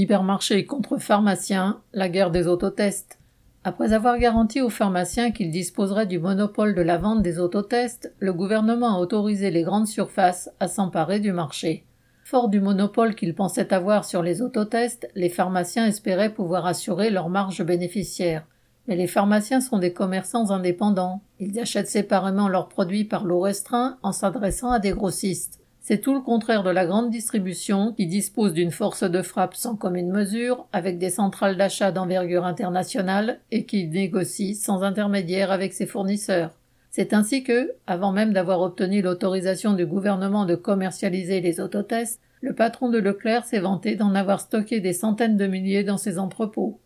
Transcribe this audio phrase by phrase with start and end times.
[0.00, 3.18] Hypermarché contre pharmaciens, la guerre des autotests.
[3.64, 8.32] Après avoir garanti aux pharmaciens qu'ils disposeraient du monopole de la vente des autotests, le
[8.32, 11.84] gouvernement a autorisé les grandes surfaces à s'emparer du marché.
[12.22, 17.28] Fort du monopole qu'ils pensaient avoir sur les autotests, les pharmaciens espéraient pouvoir assurer leur
[17.28, 18.46] marge bénéficiaire.
[18.86, 21.22] Mais les pharmaciens sont des commerçants indépendants.
[21.40, 25.57] Ils achètent séparément leurs produits par lot restreint en s'adressant à des grossistes.
[25.88, 29.74] C'est tout le contraire de la grande distribution qui dispose d'une force de frappe sans
[29.74, 35.86] commune mesure, avec des centrales d'achat d'envergure internationale et qui négocie sans intermédiaire avec ses
[35.86, 36.50] fournisseurs.
[36.90, 42.54] C'est ainsi que, avant même d'avoir obtenu l'autorisation du gouvernement de commercialiser les autotests, le
[42.54, 46.78] patron de Leclerc s'est vanté d'en avoir stocké des centaines de milliers dans ses entrepôts.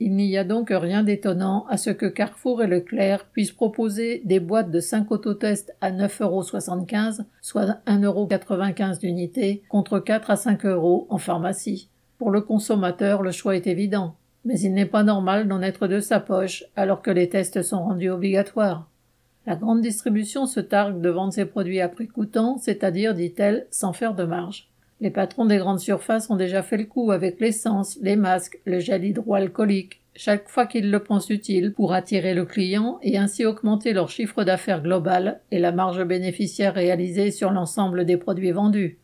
[0.00, 4.40] Il n'y a donc rien d'étonnant à ce que Carrefour et Leclerc puissent proposer des
[4.40, 6.42] boîtes de 5 autotests à 9,75 euros,
[7.40, 8.28] soit 1,95 euros
[9.00, 11.88] d'unité, contre 4 à 5 euros en pharmacie.
[12.18, 14.16] Pour le consommateur, le choix est évident.
[14.44, 17.84] Mais il n'est pas normal d'en être de sa poche alors que les tests sont
[17.84, 18.88] rendus obligatoires.
[19.46, 23.92] La grande distribution se targue de vendre ses produits à prix coûtant, c'est-à-dire, dit-elle, sans
[23.92, 24.71] faire de marge.
[25.02, 28.78] Les patrons des grandes surfaces ont déjà fait le coup avec l'essence, les masques, le
[28.78, 33.94] gel hydroalcoolique, chaque fois qu'ils le pensent utile pour attirer le client et ainsi augmenter
[33.94, 39.00] leur chiffre d'affaires global et la marge bénéficiaire réalisée sur l'ensemble des produits vendus.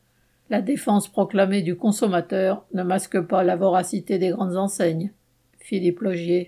[0.50, 5.10] La défense proclamée du consommateur ne masque pas la voracité des grandes enseignes.
[5.58, 6.36] Philippe Logier.